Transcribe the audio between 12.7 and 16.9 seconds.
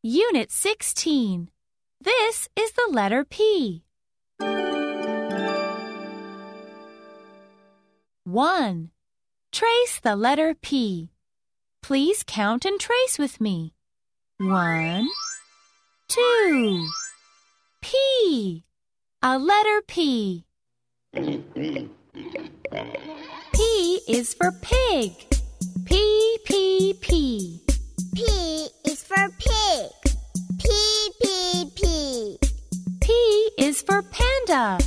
trace with me. 1, 2.